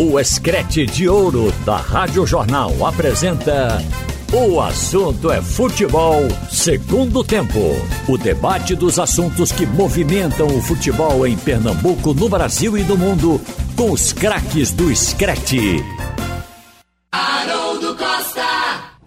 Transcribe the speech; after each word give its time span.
O 0.00 0.20
Escrete 0.20 0.86
de 0.86 1.08
Ouro 1.08 1.52
da 1.66 1.76
Rádio 1.76 2.24
Jornal 2.24 2.86
apresenta. 2.86 3.82
O 4.32 4.60
assunto 4.60 5.28
é 5.32 5.42
futebol, 5.42 6.20
segundo 6.48 7.24
tempo. 7.24 7.58
O 8.06 8.16
debate 8.16 8.76
dos 8.76 9.00
assuntos 9.00 9.50
que 9.50 9.66
movimentam 9.66 10.46
o 10.46 10.62
futebol 10.62 11.26
em 11.26 11.36
Pernambuco, 11.36 12.14
no 12.14 12.28
Brasil 12.28 12.78
e 12.78 12.84
no 12.84 12.96
mundo, 12.96 13.40
com 13.74 13.90
os 13.90 14.12
craques 14.12 14.70
do 14.70 14.88
Escrete. 14.88 15.82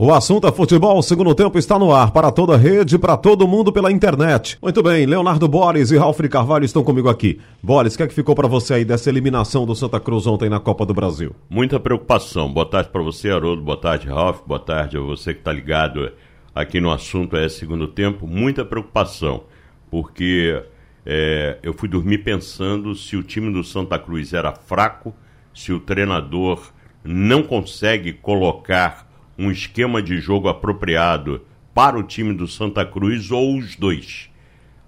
O 0.04 0.12
assunto 0.12 0.48
é 0.48 0.52
futebol, 0.52 1.00
segundo 1.04 1.36
tempo 1.36 1.60
está 1.60 1.78
no 1.78 1.94
ar 1.94 2.10
para 2.10 2.32
toda 2.32 2.56
a 2.56 2.58
rede, 2.58 2.98
para 2.98 3.16
todo 3.16 3.48
mundo 3.48 3.72
pela 3.72 3.92
internet. 3.92 4.58
Muito 4.60 4.82
bem, 4.82 5.06
Leonardo 5.06 5.48
Boris 5.48 5.92
e 5.92 5.96
Ralf 5.96 6.20
de 6.20 6.28
Carvalho 6.28 6.66
estão 6.66 6.84
comigo 6.84 7.08
aqui. 7.08 7.40
Boris, 7.62 7.94
o 7.94 7.98
que 7.98 8.02
é 8.02 8.08
que 8.08 8.14
ficou 8.16 8.34
para 8.34 8.48
você 8.48 8.74
aí 8.74 8.84
dessa 8.84 9.12
eliminação 9.12 9.64
do 9.64 9.76
Santa 9.76 10.00
Cruz 10.00 10.26
ontem 10.26 10.50
na 10.50 10.60
Copa 10.60 10.88
do 10.88 10.94
Brasil? 10.96 11.36
Muita 11.48 11.80
preocupação. 11.80 12.52
Boa 12.52 12.66
tarde 12.66 12.90
para 12.90 13.04
você, 13.04 13.30
Haroldo. 13.30 13.62
Boa 13.62 13.78
tarde, 13.78 14.08
Ralf. 14.08 14.40
Boa 14.44 14.60
tarde 14.60 14.98
a 14.98 15.02
você 15.02 15.36
que 15.36 15.42
está 15.42 15.54
ligado 15.54 16.12
aqui 16.56 16.82
no 16.82 16.90
assunto 16.90 17.38
é 17.38 17.48
segundo 17.48 17.88
tempo. 17.88 18.26
Muita 18.26 18.66
preocupação, 18.66 19.44
porque 19.92 20.64
é, 21.06 21.60
eu 21.62 21.76
fui 21.76 21.88
dormir 21.88 22.24
pensando 22.24 22.96
se 22.96 23.16
o 23.16 23.22
time 23.22 23.54
do 23.54 23.64
Santa 23.64 24.00
Cruz 24.00 24.34
era 24.34 24.52
fraco, 24.52 25.14
se 25.54 25.72
o 25.72 25.80
treinador 25.80 26.72
não 27.04 27.44
consegue 27.44 28.14
colocar 28.14 29.11
um 29.42 29.50
esquema 29.50 30.04
de 30.04 30.20
jogo 30.20 30.48
apropriado 30.48 31.42
para 31.74 31.98
o 31.98 32.04
time 32.04 32.32
do 32.32 32.48
Santa 32.48 32.86
Cruz 32.86 33.32
ou 33.32 33.58
os 33.58 33.76
dois. 33.76 34.30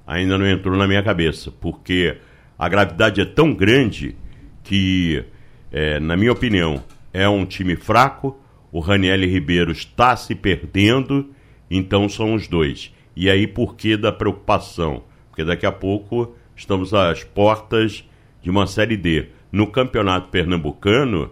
Ainda 0.05 0.37
não 0.37 0.47
entrou 0.47 0.77
na 0.77 0.87
minha 0.87 1.01
cabeça, 1.01 1.51
porque 1.51 2.17
a 2.57 2.69
gravidade 2.69 3.19
é 3.19 3.25
tão 3.25 3.51
grande 3.51 4.15
que, 4.63 5.23
é, 5.71 5.99
na 5.99 6.15
minha 6.15 6.31
opinião, 6.31 6.83
é 7.11 7.27
um 7.27 7.45
time 7.45 7.75
fraco. 7.75 8.39
O 8.71 8.79
Raniel 8.79 9.21
Ribeiro 9.21 9.71
está 9.71 10.15
se 10.15 10.35
perdendo, 10.35 11.31
então 11.69 12.07
são 12.07 12.35
os 12.35 12.47
dois. 12.47 12.93
E 13.15 13.31
aí, 13.31 13.47
por 13.47 13.75
que 13.75 13.97
da 13.97 14.11
preocupação? 14.11 15.03
Porque 15.29 15.43
daqui 15.43 15.65
a 15.65 15.71
pouco 15.71 16.35
estamos 16.55 16.93
às 16.93 17.23
portas 17.23 18.07
de 18.41 18.51
uma 18.51 18.67
Série 18.67 18.97
D. 18.97 19.29
No 19.51 19.65
Campeonato 19.65 20.29
Pernambucano, 20.29 21.31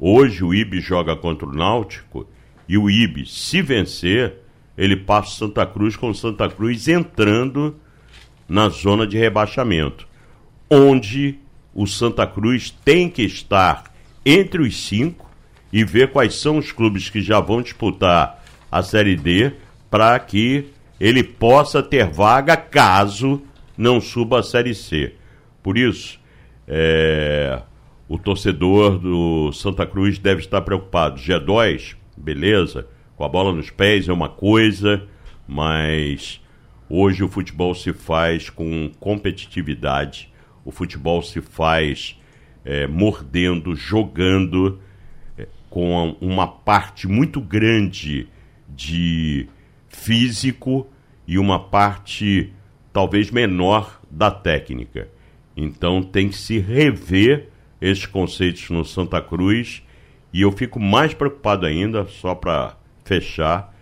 hoje 0.00 0.42
o 0.42 0.54
IB 0.54 0.80
joga 0.80 1.14
contra 1.14 1.46
o 1.46 1.52
Náutico 1.52 2.26
e 2.68 2.78
o 2.78 2.88
IB, 2.88 3.26
se 3.26 3.60
vencer, 3.60 4.34
ele 4.76 4.96
passa 4.96 5.36
Santa 5.38 5.66
Cruz 5.66 5.96
com 5.96 6.12
Santa 6.12 6.48
Cruz 6.48 6.88
entrando 6.88 7.76
na 8.48 8.68
zona 8.68 9.06
de 9.06 9.16
rebaixamento, 9.16 10.06
onde 10.70 11.38
o 11.74 11.86
Santa 11.86 12.26
Cruz 12.26 12.70
tem 12.84 13.08
que 13.08 13.22
estar 13.22 13.84
entre 14.24 14.62
os 14.62 14.86
cinco 14.86 15.30
e 15.72 15.84
ver 15.84 16.10
quais 16.10 16.34
são 16.36 16.58
os 16.58 16.72
clubes 16.72 17.10
que 17.10 17.20
já 17.20 17.40
vão 17.40 17.60
disputar 17.60 18.42
a 18.70 18.82
Série 18.82 19.16
D 19.16 19.52
para 19.90 20.18
que 20.18 20.66
ele 20.98 21.22
possa 21.22 21.82
ter 21.82 22.06
vaga 22.06 22.56
caso 22.56 23.42
não 23.76 24.00
suba 24.00 24.38
a 24.38 24.42
Série 24.42 24.74
C. 24.74 25.14
Por 25.62 25.76
isso, 25.76 26.18
é, 26.66 27.60
o 28.08 28.18
torcedor 28.18 28.98
do 28.98 29.52
Santa 29.52 29.86
Cruz 29.86 30.18
deve 30.18 30.40
estar 30.40 30.60
preocupado. 30.60 31.20
G2 31.20 31.96
beleza, 32.16 32.86
com 33.16 33.24
a 33.24 33.28
bola 33.28 33.52
nos 33.52 33.70
pés 33.70 34.08
é 34.08 34.12
uma 34.12 34.28
coisa, 34.28 35.06
mas 35.46 36.40
hoje 36.88 37.22
o 37.22 37.28
futebol 37.28 37.74
se 37.74 37.92
faz 37.92 38.50
com 38.50 38.90
competitividade, 38.98 40.32
o 40.64 40.70
futebol 40.70 41.22
se 41.22 41.40
faz 41.40 42.18
é, 42.64 42.86
mordendo, 42.86 43.74
jogando, 43.76 44.80
é, 45.36 45.46
com 45.68 46.16
uma 46.20 46.46
parte 46.46 47.06
muito 47.06 47.40
grande 47.40 48.26
de 48.68 49.48
físico 49.88 50.86
e 51.26 51.38
uma 51.38 51.58
parte 51.58 52.52
talvez 52.92 53.30
menor 53.30 54.00
da 54.10 54.30
técnica. 54.30 55.08
Então 55.56 56.02
tem 56.02 56.28
que 56.28 56.36
se 56.36 56.58
rever 56.58 57.48
esses 57.80 58.06
conceitos 58.06 58.70
no 58.70 58.84
Santa 58.84 59.20
Cruz 59.20 59.82
e 60.34 60.42
eu 60.42 60.50
fico 60.50 60.80
mais 60.80 61.14
preocupado 61.14 61.64
ainda, 61.64 62.08
só 62.08 62.34
para 62.34 62.76
fechar, 63.04 63.72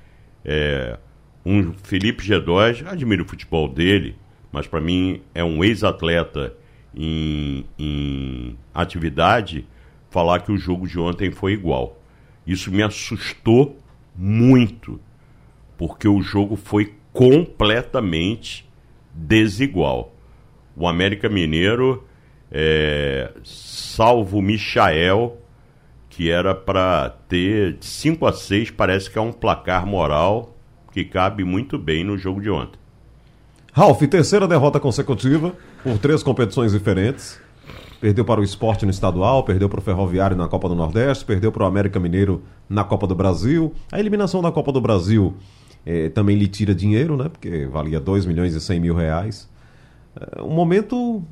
é, 0.45 0.99
um 1.47 1.73
Felipe 1.83 2.23
G2, 2.23 2.87
admiro 2.87 3.25
o 3.25 3.27
futebol 3.27 3.67
dele, 3.67 4.17
mas 4.53 4.67
para 4.67 4.79
mim 4.79 5.23
é 5.35 5.43
um 5.43 5.65
ex-atleta 5.65 6.55
em, 6.95 7.65
em 7.79 8.59
atividade, 8.75 9.67
falar 10.11 10.41
que 10.41 10.53
o 10.53 10.59
jogo 10.59 10.87
de 10.87 10.99
ontem 10.99 11.31
foi 11.31 11.55
igual. 11.55 11.99
Isso 12.47 12.71
me 12.71 12.83
assustou 12.83 13.79
muito, 14.15 15.01
porque 15.79 16.07
o 16.07 16.21
jogo 16.21 16.55
foi 16.55 16.93
completamente 17.15 18.69
desigual. 19.15 20.15
O 20.77 20.87
América 20.87 21.31
Mineiro, 21.31 22.07
é, 22.51 23.33
salvo 23.43 24.43
Michael, 24.43 25.39
que 26.12 26.31
era 26.31 26.55
para 26.55 27.09
ter 27.27 27.78
5 27.81 28.27
a 28.27 28.33
6, 28.34 28.71
parece 28.71 29.11
que 29.11 29.19
é 29.19 29.21
um 29.21 29.33
placar 29.33 29.87
moral 29.87 30.55
que 30.93 31.05
cabe 31.06 31.43
muito 31.43 31.78
bem 31.78 32.05
no 32.05 32.19
jogo 32.19 32.39
de 32.39 32.50
ontem. 32.50 32.78
Ralf, 33.73 34.03
terceira 34.03 34.47
derrota 34.47 34.78
consecutiva 34.78 35.55
por 35.83 35.97
três 35.97 36.22
competições 36.22 36.72
diferentes. 36.72 37.41
Perdeu 37.99 38.27
para 38.27 38.43
o 38.43 38.45
esporte 38.45 38.84
no 38.84 38.91
estadual, 38.91 39.43
perdeu 39.43 39.71
para 39.71 39.81
o 39.81 39.83
Ferroviário 39.83 40.37
na 40.37 40.47
Copa 40.49 40.69
do 40.69 40.75
Nordeste, 40.75 41.25
perdeu 41.25 41.51
para 41.51 41.62
o 41.62 41.67
América 41.67 41.99
Mineiro 41.99 42.43
na 42.69 42.84
Copa 42.84 43.06
do 43.06 43.15
Brasil. 43.15 43.72
A 43.91 43.99
eliminação 43.99 44.43
da 44.43 44.53
Copa 44.53 44.71
do 44.71 44.83
Brasil 44.83 45.34
eh, 45.87 46.11
também 46.11 46.37
lhe 46.37 46.47
tira 46.47 46.75
dinheiro, 46.75 47.17
né? 47.17 47.31
Porque 47.31 47.65
valia 47.65 47.99
2 47.99 48.27
milhões 48.27 48.55
e 48.55 48.61
100 48.61 48.81
mil 48.81 48.95
reais. 48.95 49.49
É 50.37 50.43
um 50.43 50.53
momento, 50.53 51.22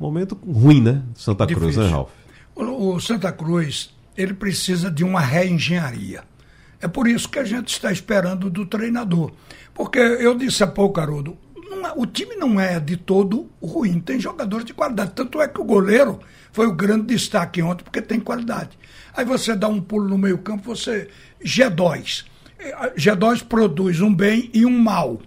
momento 0.00 0.38
ruim, 0.50 0.80
né? 0.80 1.02
Santa 1.14 1.46
Cruz, 1.46 1.60
Difícil. 1.60 1.82
né, 1.82 1.90
Ralf? 1.90 2.10
O, 2.54 2.94
o 2.94 3.00
Santa 3.00 3.30
Cruz 3.30 3.92
ele 4.16 4.34
precisa 4.34 4.90
de 4.90 5.04
uma 5.04 5.20
reengenharia. 5.20 6.22
É 6.80 6.88
por 6.88 7.06
isso 7.06 7.28
que 7.28 7.38
a 7.38 7.44
gente 7.44 7.68
está 7.68 7.92
esperando 7.92 8.50
do 8.50 8.66
treinador. 8.66 9.32
Porque 9.74 9.98
eu 9.98 10.34
disse 10.36 10.62
há 10.64 10.66
pouco, 10.66 11.00
Haroldo, 11.00 11.38
é- 11.86 11.92
o 11.96 12.06
time 12.06 12.34
não 12.36 12.60
é 12.60 12.78
de 12.78 12.96
todo 12.96 13.50
ruim, 13.62 14.00
tem 14.00 14.20
jogadores 14.20 14.64
de 14.64 14.74
qualidade. 14.74 15.12
Tanto 15.14 15.40
é 15.40 15.48
que 15.48 15.60
o 15.60 15.64
goleiro 15.64 16.20
foi 16.52 16.66
o 16.66 16.72
grande 16.72 17.06
destaque 17.06 17.62
ontem, 17.62 17.84
porque 17.84 18.02
tem 18.02 18.20
qualidade. 18.20 18.78
Aí 19.14 19.24
você 19.24 19.54
dá 19.54 19.68
um 19.68 19.80
pulo 19.80 20.08
no 20.08 20.18
meio-campo, 20.18 20.62
você. 20.64 21.08
G2. 21.44 22.24
Eh, 22.58 22.92
G2 22.96 23.42
produz 23.44 24.00
um 24.00 24.14
bem 24.14 24.50
e 24.52 24.64
um 24.64 24.78
mal 24.78 25.20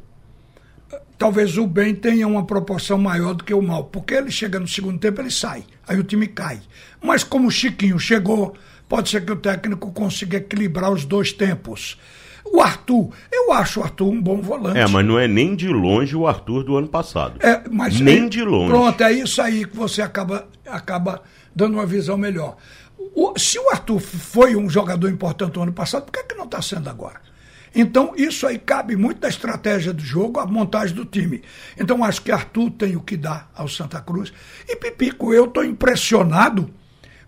talvez 1.17 1.57
o 1.57 1.65
bem 1.65 1.95
tenha 1.95 2.27
uma 2.27 2.45
proporção 2.45 2.97
maior 2.97 3.33
do 3.33 3.43
que 3.43 3.53
o 3.53 3.61
mal, 3.61 3.85
porque 3.85 4.13
ele 4.13 4.31
chega 4.31 4.59
no 4.59 4.67
segundo 4.67 4.99
tempo, 4.99 5.21
ele 5.21 5.31
sai, 5.31 5.63
aí 5.87 5.97
o 5.99 6.03
time 6.03 6.27
cai. 6.27 6.59
Mas 7.01 7.23
como 7.23 7.47
o 7.47 7.51
Chiquinho 7.51 7.97
chegou, 7.99 8.55
pode 8.87 9.09
ser 9.09 9.25
que 9.25 9.31
o 9.31 9.35
técnico 9.35 9.91
consiga 9.91 10.37
equilibrar 10.37 10.91
os 10.91 11.05
dois 11.05 11.31
tempos. 11.33 11.99
O 12.47 12.61
Arthur, 12.61 13.09
eu 13.31 13.51
acho 13.53 13.79
o 13.79 13.83
Arthur 13.83 14.07
um 14.09 14.21
bom 14.21 14.39
volante. 14.39 14.77
É, 14.77 14.87
mas 14.87 15.05
não 15.05 15.17
é 15.17 15.27
nem 15.27 15.55
de 15.55 15.67
longe 15.67 16.15
o 16.15 16.27
Arthur 16.27 16.63
do 16.63 16.77
ano 16.77 16.87
passado. 16.87 17.39
É, 17.45 17.63
mas 17.71 17.99
nem 17.99 18.23
aí- 18.23 18.29
de 18.29 18.43
longe. 18.43 18.69
Pronto, 18.69 19.01
é 19.03 19.11
isso 19.13 19.41
aí 19.41 19.65
que 19.65 19.75
você 19.75 20.01
acaba, 20.01 20.47
acaba 20.67 21.23
dando 21.55 21.73
uma 21.73 21.85
visão 21.87 22.17
melhor. 22.17 22.55
O- 23.15 23.33
se 23.37 23.57
o 23.57 23.69
Arthur 23.71 23.99
foi 23.99 24.55
um 24.55 24.69
jogador 24.69 25.09
importante 25.09 25.55
no 25.55 25.63
ano 25.63 25.73
passado, 25.73 26.03
por 26.03 26.11
que, 26.11 26.19
é 26.19 26.23
que 26.23 26.35
não 26.35 26.45
está 26.45 26.61
sendo 26.61 26.87
agora? 26.89 27.19
Então, 27.73 28.13
isso 28.15 28.45
aí 28.47 28.57
cabe 28.59 28.95
muito 28.95 29.19
da 29.19 29.27
estratégia 29.27 29.91
do 29.91 30.01
jogo, 30.03 30.39
a 30.39 30.45
montagem 30.45 30.95
do 30.95 31.03
time. 31.03 31.41
Então, 31.77 32.03
acho 32.03 32.21
que 32.21 32.31
Arthur 32.31 32.69
tem 32.71 32.95
o 32.95 33.01
que 33.01 33.17
dar 33.17 33.51
ao 33.55 33.67
Santa 33.67 33.99
Cruz. 33.99 34.31
E 34.69 34.75
Pipico, 34.77 35.33
eu 35.33 35.45
estou 35.45 35.63
impressionado, 35.65 36.69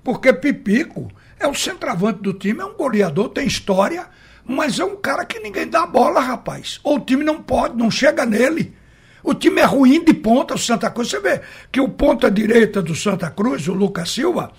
porque 0.04 0.32
Pipico 0.32 1.10
é 1.40 1.48
o 1.48 1.54
centroavante 1.54 2.22
do 2.22 2.34
time, 2.34 2.62
é 2.62 2.66
um 2.66 2.76
goleador, 2.76 3.30
tem 3.30 3.46
história, 3.46 4.08
mas 4.46 4.80
é 4.80 4.86
um 4.86 4.96
cara 4.96 5.26
que 5.26 5.40
ninguém 5.40 5.68
dá 5.68 5.86
bola, 5.86 6.20
rapaz. 6.20 6.80
Ou 6.84 6.98
o 6.98 7.00
time 7.00 7.24
não 7.24 7.42
pode, 7.42 7.76
não 7.76 7.92
chega 7.92 8.26
nele. 8.26 8.76
O 9.24 9.34
time 9.34 9.60
é 9.60 9.66
ruim 9.66 10.04
de 10.04 10.14
ponta, 10.14 10.56
o 10.56 10.58
Santa 10.58 10.90
Cruz. 10.90 11.10
Você 11.10 11.20
vê 11.20 11.42
que 11.72 11.82
o 11.82 11.90
ponta 11.90 12.32
direita 12.32 12.82
do 12.82 12.96
Santa 12.96 13.30
Cruz, 13.30 13.68
o 13.68 13.74
Lucas 13.74 14.12
Silva, 14.12 14.52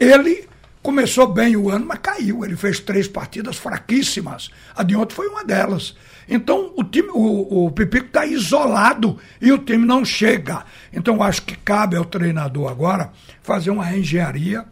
ele 0.00 0.48
começou 0.82 1.26
bem 1.26 1.56
o 1.56 1.68
ano, 1.68 1.84
mas 1.84 1.98
caiu. 1.98 2.44
Ele 2.44 2.56
fez 2.56 2.80
três 2.80 3.06
partidas 3.06 3.56
fraquíssimas. 3.56 4.50
A 4.74 4.82
de 4.82 4.96
ontem 4.96 5.14
foi 5.14 5.26
uma 5.26 5.44
delas. 5.44 5.96
Então 6.28 6.72
o 6.76 6.82
time, 6.84 7.08
o, 7.12 7.66
o 7.66 7.70
Pipico 7.70 8.06
está 8.06 8.24
isolado 8.24 9.18
e 9.40 9.52
o 9.52 9.58
time 9.58 9.84
não 9.84 10.04
chega. 10.04 10.64
Então 10.92 11.22
acho 11.22 11.42
que 11.42 11.56
cabe 11.56 11.96
ao 11.96 12.04
treinador 12.04 12.70
agora 12.70 13.12
fazer 13.42 13.70
uma 13.70 13.94
engenharia, 13.96 14.64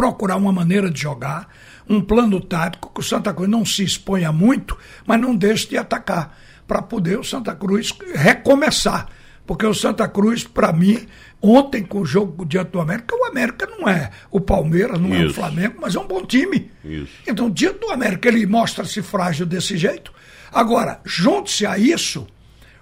procurar 0.00 0.36
uma 0.36 0.50
maneira 0.50 0.90
de 0.90 0.98
jogar, 0.98 1.46
um 1.86 2.00
plano 2.00 2.40
tático 2.40 2.90
que 2.90 3.00
o 3.00 3.04
Santa 3.04 3.34
Cruz 3.34 3.50
não 3.50 3.66
se 3.66 3.84
exponha 3.84 4.32
muito, 4.32 4.74
mas 5.06 5.20
não 5.20 5.36
deixe 5.36 5.68
de 5.68 5.76
atacar, 5.76 6.38
para 6.66 6.80
poder 6.80 7.18
o 7.18 7.24
Santa 7.24 7.54
Cruz 7.54 7.92
recomeçar. 8.14 9.08
Porque 9.46 9.66
o 9.66 9.74
Santa 9.74 10.08
Cruz, 10.08 10.42
para 10.42 10.72
mim, 10.72 11.06
ontem 11.42 11.82
com 11.82 12.00
o 12.00 12.06
jogo 12.06 12.46
diante 12.46 12.70
do 12.70 12.80
América, 12.80 13.14
o 13.14 13.26
América 13.26 13.66
não 13.66 13.86
é 13.86 14.10
o 14.30 14.40
Palmeiras, 14.40 14.98
não 14.98 15.10
Isso. 15.10 15.22
é 15.22 15.26
o 15.26 15.34
Flamengo, 15.34 15.74
mas 15.82 15.94
é 15.94 16.00
um 16.00 16.06
bom 16.06 16.24
time. 16.24 16.70
Isso. 16.82 17.12
Então, 17.28 17.50
diante 17.50 17.80
do 17.80 17.90
América, 17.90 18.28
ele 18.28 18.46
mostra-se 18.46 19.02
frágil 19.02 19.44
desse 19.44 19.76
jeito. 19.76 20.14
Agora, 20.50 20.98
junte-se 21.04 21.66
a 21.66 21.76
isso 21.76 22.26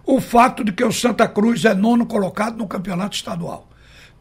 o 0.06 0.20
fato 0.20 0.62
de 0.62 0.70
que 0.70 0.84
o 0.84 0.92
Santa 0.92 1.26
Cruz 1.26 1.64
é 1.64 1.74
nono 1.74 2.06
colocado 2.06 2.56
no 2.56 2.68
campeonato 2.68 3.16
estadual. 3.16 3.67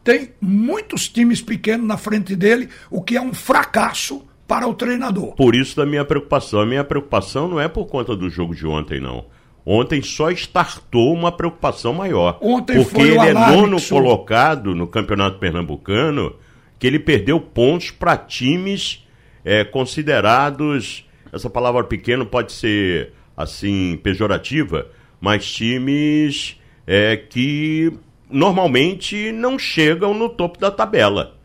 Tem 0.08 0.30
muitos 0.40 1.06
times 1.06 1.42
pequenos 1.42 1.86
na 1.86 1.98
frente 1.98 2.34
dele, 2.34 2.70
o 2.90 3.02
que 3.02 3.14
é 3.14 3.20
um 3.20 3.34
fracasso 3.34 4.26
para 4.46 4.66
o 4.66 4.72
treinador. 4.72 5.34
Por 5.34 5.54
isso 5.54 5.76
da 5.76 5.84
minha 5.84 6.02
preocupação. 6.02 6.60
A 6.60 6.64
minha 6.64 6.82
preocupação 6.82 7.46
não 7.46 7.60
é 7.60 7.68
por 7.68 7.84
conta 7.84 8.16
do 8.16 8.30
jogo 8.30 8.54
de 8.54 8.66
ontem, 8.66 9.02
não. 9.02 9.26
Ontem 9.66 10.00
só 10.00 10.30
startou 10.30 11.12
uma 11.12 11.30
preocupação 11.30 11.92
maior. 11.92 12.38
Ontem 12.40 12.82
porque 12.82 13.02
ele 13.02 13.18
é 13.18 13.34
nono 13.34 13.76
colocado 13.82 14.74
no 14.74 14.86
Campeonato 14.86 15.38
Pernambucano, 15.38 16.34
que 16.78 16.86
ele 16.86 16.98
perdeu 16.98 17.38
pontos 17.38 17.90
para 17.90 18.16
times 18.16 19.06
é, 19.44 19.62
considerados. 19.62 21.06
Essa 21.30 21.50
palavra 21.50 21.84
pequeno 21.84 22.24
pode 22.24 22.52
ser 22.52 23.12
assim 23.36 24.00
pejorativa, 24.02 24.86
mas 25.20 25.46
times 25.52 26.58
é, 26.86 27.14
que 27.14 27.92
normalmente 28.30 29.32
não 29.32 29.58
chegam 29.58 30.14
no 30.14 30.28
topo 30.28 30.58
da 30.58 30.70
tabela. 30.70 31.36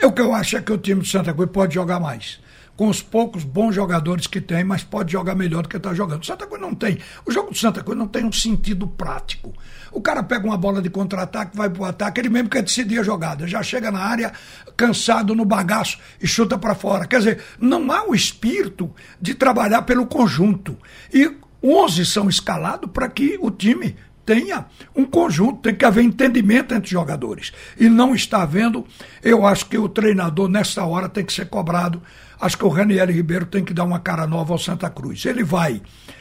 É 0.00 0.06
o 0.06 0.12
que 0.12 0.20
eu 0.20 0.32
acho 0.32 0.56
é 0.56 0.60
que 0.60 0.72
o 0.72 0.78
time 0.78 1.02
de 1.02 1.10
Santa 1.10 1.32
Cruz 1.32 1.50
pode 1.50 1.74
jogar 1.74 1.98
mais. 1.98 2.40
Com 2.76 2.88
os 2.88 3.02
poucos 3.02 3.42
bons 3.42 3.74
jogadores 3.74 4.28
que 4.28 4.40
tem, 4.40 4.62
mas 4.62 4.84
pode 4.84 5.10
jogar 5.10 5.34
melhor 5.34 5.62
do 5.62 5.68
que 5.68 5.76
está 5.76 5.92
jogando. 5.92 6.22
O 6.22 6.26
Santa 6.26 6.46
Cruz 6.46 6.60
não 6.60 6.72
tem. 6.72 6.98
O 7.26 7.32
jogo 7.32 7.50
do 7.50 7.58
Santa 7.58 7.82
Cruz 7.82 7.98
não 7.98 8.06
tem 8.06 8.24
um 8.24 8.30
sentido 8.30 8.86
prático. 8.86 9.52
O 9.90 10.00
cara 10.00 10.22
pega 10.22 10.46
uma 10.46 10.56
bola 10.56 10.80
de 10.80 10.88
contra-ataque, 10.88 11.56
vai 11.56 11.68
pro 11.68 11.84
ataque, 11.84 12.20
ele 12.20 12.28
mesmo 12.28 12.48
quer 12.48 12.62
decidir 12.62 13.00
a 13.00 13.02
jogada. 13.02 13.48
Já 13.48 13.64
chega 13.64 13.90
na 13.90 13.98
área 13.98 14.32
cansado 14.76 15.34
no 15.34 15.44
bagaço 15.44 15.98
e 16.22 16.26
chuta 16.26 16.56
para 16.56 16.76
fora. 16.76 17.06
Quer 17.06 17.18
dizer, 17.18 17.42
não 17.58 17.90
há 17.90 18.06
o 18.06 18.14
espírito 18.14 18.94
de 19.20 19.34
trabalhar 19.34 19.82
pelo 19.82 20.06
conjunto. 20.06 20.78
E 21.12 21.34
11 21.60 22.06
são 22.06 22.28
escalados 22.28 22.88
para 22.92 23.08
que 23.08 23.36
o 23.40 23.50
time 23.50 23.96
tenha 24.28 24.66
um 24.94 25.06
conjunto, 25.06 25.62
tem 25.62 25.74
que 25.74 25.86
haver 25.86 26.04
entendimento 26.04 26.74
entre 26.74 26.84
os 26.84 26.90
jogadores. 26.90 27.50
E 27.80 27.88
não 27.88 28.14
está 28.14 28.42
havendo, 28.42 28.86
eu 29.22 29.46
acho 29.46 29.64
que 29.64 29.78
o 29.78 29.88
treinador, 29.88 30.50
nessa 30.50 30.84
hora, 30.84 31.08
tem 31.08 31.24
que 31.24 31.32
ser 31.32 31.48
cobrado. 31.48 32.02
Acho 32.38 32.58
que 32.58 32.64
o 32.66 32.68
Raniel 32.68 33.06
Ribeiro 33.06 33.46
tem 33.46 33.64
que 33.64 33.72
dar 33.72 33.84
uma 33.84 33.98
cara 33.98 34.26
nova 34.26 34.52
ao 34.52 34.58
Santa 34.58 34.90
Cruz. 34.90 35.24
Ele 35.24 35.42
vai 35.42 35.80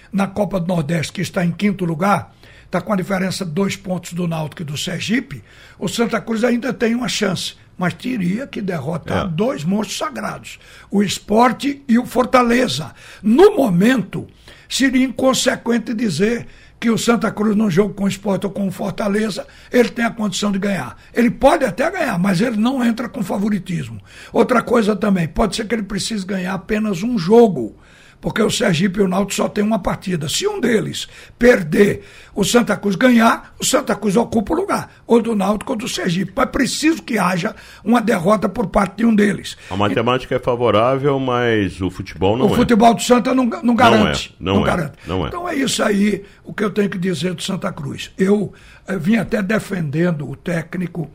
na 0.09 0.25
Copa 0.25 0.57
do 0.57 0.67
Nordeste, 0.67 1.11
que 1.11 1.19
está 1.19 1.43
em 1.43 1.51
quinto 1.51 1.83
lugar, 1.83 2.33
está 2.63 2.79
com 2.79 2.93
a 2.93 2.95
diferença 2.95 3.43
de 3.43 3.51
dois 3.51 3.75
pontos 3.75 4.13
do 4.13 4.25
Náutico 4.25 4.61
e 4.61 4.65
do 4.65 4.77
Sergipe, 4.77 5.43
o 5.77 5.89
Santa 5.89 6.21
Cruz 6.21 6.45
ainda 6.45 6.73
tem 6.73 6.95
uma 6.95 7.09
chance 7.09 7.55
mas 7.77 7.93
teria 7.93 8.47
que 8.47 8.59
derrotar 8.59 9.27
é. 9.27 9.29
dois 9.29 9.63
monstros 9.63 9.99
sagrados, 9.99 10.57
o 10.89 11.03
esporte 11.03 11.83
e 11.87 11.99
o 11.99 12.07
Fortaleza. 12.07 12.91
No 13.21 13.55
momento, 13.55 14.27
seria 14.67 15.05
inconsequente 15.05 15.93
dizer 15.93 16.47
que 16.79 16.89
o 16.89 16.97
Santa 16.97 17.31
Cruz 17.31 17.55
num 17.55 17.69
jogo 17.69 17.93
com 17.93 18.03
o 18.03 18.07
Sport 18.07 18.43
ou 18.43 18.51
com 18.51 18.67
o 18.67 18.71
Fortaleza, 18.71 19.47
ele 19.71 19.89
tem 19.89 20.05
a 20.05 20.11
condição 20.11 20.51
de 20.51 20.59
ganhar. 20.59 20.95
Ele 21.13 21.31
pode 21.31 21.65
até 21.65 21.89
ganhar, 21.89 22.19
mas 22.19 22.39
ele 22.39 22.57
não 22.57 22.83
entra 22.83 23.09
com 23.09 23.23
favoritismo. 23.23 23.99
Outra 24.31 24.61
coisa 24.61 24.95
também, 24.95 25.27
pode 25.27 25.55
ser 25.55 25.67
que 25.67 25.73
ele 25.73 25.83
precise 25.83 26.25
ganhar 26.25 26.53
apenas 26.53 27.01
um 27.01 27.17
jogo 27.17 27.75
porque 28.19 28.41
o 28.41 28.49
Sergipe 28.49 28.99
e 28.99 29.03
o 29.03 29.07
Náutico 29.07 29.35
só 29.35 29.47
tem 29.47 29.63
uma 29.63 29.79
partida. 29.79 30.27
Se 30.27 30.47
um 30.47 30.59
deles 30.59 31.07
perder, 31.37 32.03
o 32.33 32.43
Santa 32.43 32.75
Cruz 32.75 32.95
ganhar, 32.95 33.53
o 33.59 33.65
Santa 33.65 33.95
Cruz 33.95 34.15
ocupa 34.15 34.53
o 34.53 34.55
lugar, 34.55 34.91
ou 35.05 35.21
do 35.21 35.35
Náutico 35.35 35.73
ou 35.73 35.77
do 35.77 35.87
Sergipe. 35.87 36.31
Mas 36.35 36.49
preciso 36.49 37.03
que 37.03 37.17
haja 37.17 37.55
uma 37.83 38.01
derrota 38.01 38.49
por 38.49 38.67
parte 38.67 38.97
de 38.97 39.05
um 39.05 39.13
deles. 39.13 39.57
A 39.69 39.75
matemática 39.75 40.35
e... 40.35 40.37
é 40.37 40.39
favorável, 40.39 41.19
mas 41.19 41.79
o 41.81 41.89
futebol 41.89 42.37
não 42.37 42.47
o 42.47 42.49
é. 42.49 42.51
O 42.53 42.55
futebol 42.55 42.93
do 42.93 43.01
Santa 43.01 43.33
não, 43.33 43.45
não 43.45 43.75
garante. 43.75 44.35
Não, 44.39 44.51
é, 44.51 44.53
não, 44.53 44.59
não 44.59 44.61
é, 44.61 44.69
garante. 44.69 44.97
Não 45.05 45.25
é. 45.25 45.27
Então 45.27 45.49
é 45.49 45.55
isso 45.55 45.83
aí 45.83 46.23
o 46.43 46.53
que 46.53 46.63
eu 46.63 46.71
tenho 46.71 46.89
que 46.89 46.97
dizer 46.97 47.33
do 47.33 47.41
Santa 47.41 47.71
Cruz. 47.71 48.11
Eu, 48.17 48.53
eu 48.87 48.95
eh, 48.95 48.97
vim 48.97 49.17
até 49.17 49.41
defendendo 49.41 50.29
o 50.29 50.35
técnico 50.35 51.09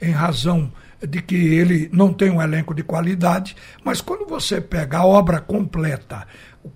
em 0.00 0.10
razão 0.10 0.70
de 1.06 1.22
que 1.22 1.36
ele 1.36 1.88
não 1.92 2.12
tem 2.12 2.30
um 2.30 2.42
elenco 2.42 2.74
de 2.74 2.82
qualidade, 2.82 3.56
mas 3.84 4.00
quando 4.00 4.26
você 4.26 4.60
pega 4.60 4.98
a 4.98 5.06
obra 5.06 5.40
completa 5.40 6.26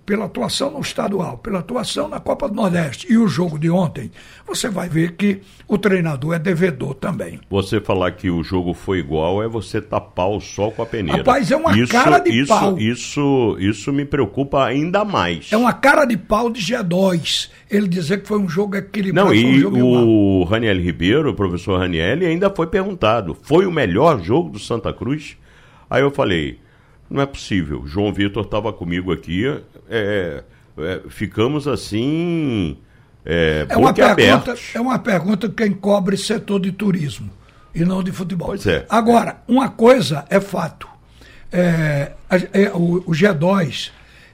pela 0.05 0.25
atuação 0.25 0.71
no 0.71 0.79
estadual, 0.79 1.37
pela 1.37 1.59
atuação 1.59 2.07
na 2.07 2.19
Copa 2.19 2.47
do 2.47 2.55
Nordeste 2.55 3.11
e 3.11 3.17
o 3.17 3.27
jogo 3.27 3.57
de 3.57 3.69
ontem, 3.69 4.11
você 4.45 4.69
vai 4.69 4.89
ver 4.89 5.13
que 5.13 5.41
o 5.67 5.77
treinador 5.77 6.33
é 6.33 6.39
devedor 6.39 6.93
também. 6.95 7.39
Você 7.49 7.79
falar 7.79 8.11
que 8.11 8.29
o 8.29 8.43
jogo 8.43 8.73
foi 8.73 8.99
igual 8.99 9.43
é 9.43 9.47
você 9.47 9.81
tapar 9.81 10.29
o 10.29 10.39
sol 10.39 10.71
com 10.71 10.81
a 10.81 10.85
peneira. 10.85 11.19
Rapaz, 11.19 11.51
é 11.51 11.55
uma 11.55 11.77
isso, 11.77 11.91
cara 11.91 12.19
de 12.19 12.31
isso, 12.31 12.47
pau. 12.47 12.77
Isso, 12.77 13.57
isso 13.59 13.93
me 13.93 14.05
preocupa 14.05 14.65
ainda 14.65 15.03
mais. 15.05 15.51
É 15.51 15.57
uma 15.57 15.73
cara 15.73 16.05
de 16.05 16.17
pau 16.17 16.49
de 16.49 16.61
G2. 16.61 17.49
Ele 17.69 17.87
dizer 17.87 18.21
que 18.21 18.27
foi 18.27 18.39
um 18.39 18.47
jogo 18.47 18.75
equilibrado. 18.75 19.29
Não, 19.29 19.33
e 19.33 19.65
um 19.65 20.41
o 20.41 20.43
Raniel 20.43 20.79
Ribeiro, 20.79 21.31
o 21.31 21.33
professor 21.33 21.79
Raniel, 21.79 22.19
ainda 22.19 22.49
foi 22.49 22.67
perguntado: 22.67 23.35
foi 23.41 23.65
o 23.65 23.71
melhor 23.71 24.21
jogo 24.21 24.49
do 24.49 24.59
Santa 24.59 24.93
Cruz? 24.93 25.37
Aí 25.89 26.01
eu 26.01 26.11
falei 26.11 26.59
não 27.13 27.21
é 27.21 27.25
possível. 27.27 27.85
João 27.85 28.11
Vitor 28.11 28.43
estava 28.43 28.73
comigo 28.73 29.13
aqui, 29.13 29.45
é, 29.87 30.43
é, 30.77 31.01
ficamos 31.07 31.67
assim. 31.67 32.75
É, 33.23 33.67
é 33.69 33.77
uma, 33.77 33.93
pergunta, 33.93 34.55
é 34.73 34.81
uma 34.81 34.99
pergunta 34.99 35.47
quem 35.47 35.71
cobre 35.71 36.17
setor 36.17 36.59
de 36.59 36.71
turismo 36.71 37.29
e 37.73 37.85
não 37.85 38.03
de 38.03 38.11
futebol. 38.11 38.47
Pois 38.47 38.65
é. 38.65 38.85
Agora, 38.89 39.37
uma 39.47 39.69
coisa 39.69 40.25
é 40.27 40.41
fato. 40.41 40.87
É, 41.51 42.13
é, 42.51 42.71
o, 42.73 43.03
o 43.05 43.11
G2, 43.11 43.91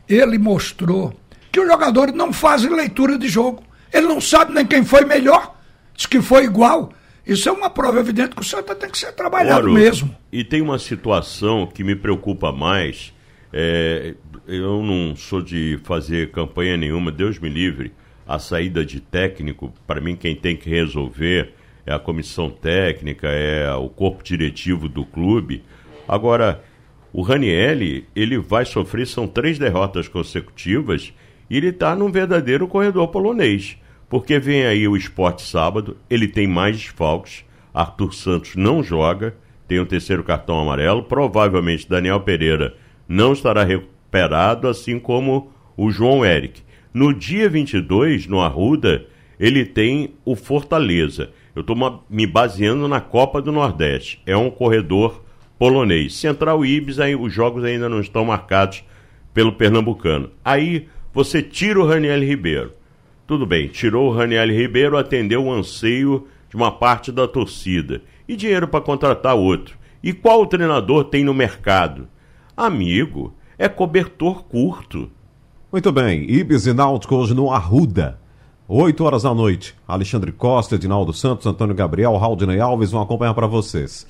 ele 0.08 0.38
mostrou 0.38 1.14
que 1.52 1.60
os 1.60 1.68
jogadores 1.68 2.16
não 2.16 2.32
fazem 2.32 2.74
leitura 2.74 3.18
de 3.18 3.28
jogo. 3.28 3.62
Ele 3.92 4.08
não 4.08 4.22
sabe 4.22 4.54
nem 4.54 4.66
quem 4.66 4.86
foi 4.86 5.04
melhor, 5.04 5.54
diz 5.94 6.06
que 6.06 6.22
foi 6.22 6.46
igual. 6.46 6.94
Isso 7.30 7.48
é 7.48 7.52
uma 7.52 7.70
prova 7.70 8.00
evidente 8.00 8.36
que 8.36 8.42
o 8.42 8.44
Santa 8.44 8.74
tem 8.74 8.90
que 8.90 8.98
ser 8.98 9.12
trabalhado 9.12 9.68
Oro, 9.68 9.74
mesmo. 9.74 10.16
E 10.32 10.44
tem 10.44 10.62
uma 10.62 10.80
situação 10.80 11.68
que 11.68 11.84
me 11.84 11.96
preocupa 11.96 12.52
mais. 12.52 13.14
É, 13.54 14.16
eu 14.48 14.82
não 14.82 15.16
sou 15.16 15.40
de 15.40 15.80
fazer 15.84 16.32
campanha 16.32 16.76
nenhuma, 16.76 17.12
Deus 17.12 17.38
me 17.38 17.48
livre. 17.48 17.92
A 18.28 18.40
saída 18.40 18.84
de 18.84 19.00
técnico, 19.00 19.72
para 19.86 20.02
mim, 20.02 20.16
quem 20.16 20.36
tem 20.36 20.58
que 20.58 20.72
resolver 20.72 21.54
é 21.86 21.94
a 21.94 22.00
comissão 22.00 22.50
técnica, 22.50 23.28
é 23.28 23.72
o 23.76 23.90
corpo 23.90 24.24
diretivo 24.24 24.90
do 24.90 25.06
clube. 25.06 25.64
Agora, 26.08 26.64
o 27.14 27.22
Ranielli, 27.22 28.08
ele 28.16 28.40
vai 28.40 28.66
sofrer, 28.66 29.06
são 29.06 29.28
três 29.28 29.60
derrotas 29.60 30.08
consecutivas, 30.08 31.14
e 31.48 31.58
ele 31.58 31.68
está 31.68 31.96
num 31.96 32.12
verdadeiro 32.12 32.68
corredor 32.68 33.10
polonês. 33.10 33.78
Porque 34.10 34.40
vem 34.40 34.66
aí 34.66 34.88
o 34.88 34.98
esporte 34.98 35.44
sábado, 35.44 35.96
ele 36.10 36.28
tem 36.28 36.48
mais 36.48 36.76
desfalques. 36.76 37.46
Arthur 37.72 38.14
Santos 38.14 38.56
não 38.56 38.84
joga, 38.84 39.36
tem 39.68 39.78
o 39.78 39.84
um 39.84 39.86
terceiro 39.86 40.24
cartão 40.24 40.60
amarelo. 40.60 41.04
Provavelmente 41.04 41.88
Daniel 41.88 42.20
Pereira 42.22 42.76
não 43.08 43.34
estará 43.34 43.64
recuperado, 43.64 44.68
assim 44.68 45.00
como 45.00 45.52
o 45.78 45.92
João 45.92 46.26
Eric. 46.26 46.64
No 46.92 47.14
dia 47.14 47.48
22, 47.48 48.26
no 48.26 48.42
Arruda, 48.42 49.06
ele 49.40 49.64
tem 49.64 50.16
o 50.26 50.36
Fortaleza. 50.36 51.30
Eu 51.56 51.62
estou 51.62 52.04
me 52.10 52.26
baseando 52.26 52.88
na 52.88 53.00
Copa 53.00 53.42
do 53.42 53.52
Nordeste. 53.52 54.20
É 54.26 54.36
um 54.36 54.50
corredor 54.50 55.24
polonês. 55.60 56.16
Central 56.16 56.66
Ibis, 56.66 57.00
aí, 57.00 57.16
os 57.16 57.32
jogos 57.32 57.64
ainda 57.64 57.88
não 57.88 58.00
estão 58.00 58.26
marcados 58.26 58.84
pelo 59.34 59.54
pernambucano. 59.54 60.32
Aí 60.44 60.88
você 61.14 61.44
tira 61.44 61.80
o 61.80 61.86
Raniel 61.86 62.20
Ribeiro. 62.22 62.79
Tudo 63.30 63.46
bem, 63.46 63.68
tirou 63.68 64.10
o 64.10 64.12
Raniel 64.12 64.48
Ribeiro, 64.48 64.98
atendeu 64.98 65.46
o 65.46 65.54
anseio 65.54 66.26
de 66.50 66.56
uma 66.56 66.72
parte 66.72 67.12
da 67.12 67.28
torcida. 67.28 68.02
E 68.28 68.36
dinheiro 68.36 68.68
para 68.68 68.82
contratar 68.82 69.36
outro. 69.36 69.78
E 70.02 70.12
qual 70.14 70.42
o 70.42 70.48
treinador 70.48 71.04
tem 71.04 71.24
no 71.24 71.32
mercado? 71.32 72.08
Amigo, 72.58 73.36
é 73.56 73.70
cobertor 73.70 74.46
curto. 74.46 75.12
Muito 75.72 75.92
bem, 75.92 76.24
Ibis 76.28 76.66
e 76.66 76.74
Náutico 76.74 77.18
hoje 77.18 77.36
no 77.36 77.52
Arruda. 77.52 78.20
8 78.68 79.04
horas 79.04 79.22
da 79.22 79.32
noite. 79.32 79.76
Alexandre 79.88 80.32
Costa, 80.32 80.74
Edinaldo 80.74 81.14
Santos, 81.14 81.46
Antônio 81.46 81.76
Gabriel, 81.76 82.18
Raudinei 82.18 82.60
Alves 82.60 82.90
vão 82.90 83.04
acompanhar 83.04 83.36
para 83.36 83.46
vocês. 83.46 84.08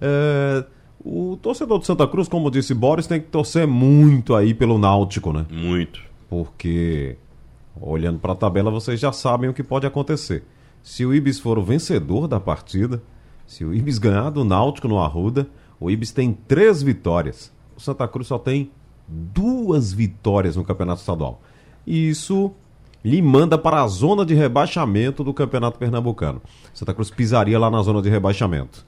É, 0.00 0.64
o 1.04 1.36
torcedor 1.42 1.80
de 1.80 1.86
Santa 1.86 2.06
Cruz, 2.06 2.28
como 2.28 2.48
disse 2.48 2.72
Boris, 2.72 3.08
tem 3.08 3.20
que 3.20 3.26
torcer 3.26 3.66
muito 3.66 4.32
aí 4.32 4.54
pelo 4.54 4.78
Náutico, 4.78 5.32
né? 5.32 5.44
Muito. 5.50 6.00
Porque 6.28 7.16
Olhando 7.80 8.18
para 8.18 8.32
a 8.32 8.36
tabela, 8.36 8.70
vocês 8.70 9.00
já 9.00 9.10
sabem 9.10 9.48
o 9.48 9.54
que 9.54 9.62
pode 9.62 9.86
acontecer. 9.86 10.44
Se 10.82 11.06
o 11.06 11.14
Ibis 11.14 11.40
for 11.40 11.58
o 11.58 11.62
vencedor 11.62 12.28
da 12.28 12.38
partida, 12.38 13.02
se 13.46 13.64
o 13.64 13.74
Ibis 13.74 13.98
ganhar 13.98 14.30
do 14.30 14.44
Náutico 14.44 14.86
no 14.86 14.98
Arruda, 14.98 15.48
o 15.78 15.90
Ibis 15.90 16.12
tem 16.12 16.32
três 16.46 16.82
vitórias. 16.82 17.50
O 17.76 17.80
Santa 17.80 18.06
Cruz 18.06 18.28
só 18.28 18.38
tem 18.38 18.70
duas 19.08 19.92
vitórias 19.92 20.56
no 20.56 20.64
Campeonato 20.64 21.00
Estadual. 21.00 21.40
E 21.86 22.08
isso 22.08 22.52
lhe 23.02 23.22
manda 23.22 23.56
para 23.56 23.82
a 23.82 23.88
zona 23.88 24.24
de 24.26 24.34
rebaixamento 24.34 25.24
do 25.24 25.32
Campeonato 25.32 25.78
Pernambucano. 25.78 26.42
Santa 26.74 26.92
Cruz 26.92 27.10
pisaria 27.10 27.58
lá 27.58 27.70
na 27.70 27.82
zona 27.82 28.02
de 28.02 28.10
rebaixamento. 28.10 28.86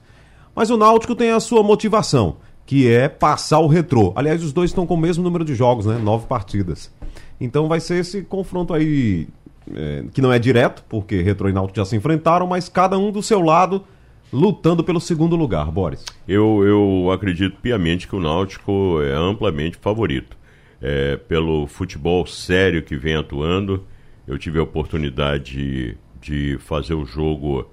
Mas 0.55 0.69
o 0.69 0.77
Náutico 0.77 1.15
tem 1.15 1.31
a 1.31 1.39
sua 1.39 1.63
motivação, 1.63 2.37
que 2.65 2.87
é 2.87 3.09
passar 3.09 3.59
o 3.59 3.67
retrô. 3.67 4.13
Aliás, 4.15 4.43
os 4.43 4.53
dois 4.53 4.69
estão 4.69 4.85
com 4.85 4.93
o 4.93 4.97
mesmo 4.97 5.23
número 5.23 5.43
de 5.43 5.55
jogos, 5.55 5.87
né? 5.87 5.97
Nove 5.97 6.27
partidas. 6.27 6.91
Então 7.39 7.67
vai 7.67 7.79
ser 7.79 7.95
esse 7.95 8.21
confronto 8.21 8.73
aí, 8.73 9.27
é, 9.73 10.05
que 10.13 10.21
não 10.21 10.31
é 10.31 10.39
direto, 10.39 10.83
porque 10.87 11.21
retrô 11.21 11.49
e 11.49 11.53
Náutico 11.53 11.77
já 11.77 11.85
se 11.85 11.95
enfrentaram, 11.95 12.47
mas 12.47 12.69
cada 12.69 12.97
um 12.97 13.11
do 13.11 13.21
seu 13.21 13.41
lado 13.41 13.83
lutando 14.31 14.83
pelo 14.83 14.99
segundo 14.99 15.35
lugar, 15.35 15.69
Boris. 15.69 16.03
Eu, 16.27 16.63
eu 16.65 17.11
acredito 17.11 17.57
piamente 17.61 18.07
que 18.07 18.15
o 18.15 18.19
Náutico 18.19 18.99
é 19.01 19.13
amplamente 19.13 19.77
favorito. 19.77 20.35
É, 20.81 21.15
pelo 21.15 21.67
futebol 21.67 22.25
sério 22.25 22.83
que 22.83 22.97
vem 22.97 23.15
atuando, 23.15 23.85
eu 24.27 24.37
tive 24.37 24.59
a 24.59 24.63
oportunidade 24.63 25.97
de 26.19 26.57
fazer 26.59 26.93
o 26.93 27.05
jogo 27.05 27.69